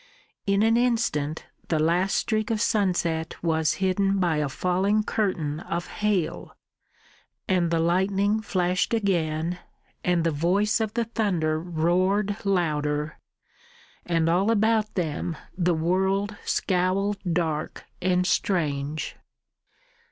[0.47, 5.85] In an instant the last streak of sunset was hidden by a falling curtain of
[6.01, 6.57] hail,
[7.47, 9.59] and the lightning flashed again,
[10.03, 13.19] and the voice of the thunder roared louder,
[14.03, 19.17] and all about them the world scowled dark and strange.